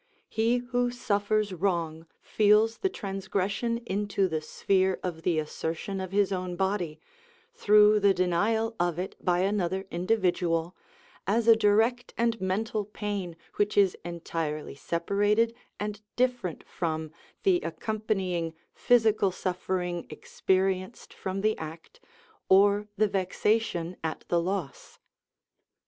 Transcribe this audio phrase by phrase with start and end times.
[0.29, 6.31] He who suffers wrong feels the transgression into the sphere of the assertion of his
[6.31, 6.99] own body,
[7.53, 10.75] through the denial of it by another individual,
[11.27, 17.11] as a direct and mental pain which is entirely separated and different from
[17.43, 21.99] the accompanying physical suffering experienced from the act
[22.49, 24.97] or the vexation at the loss.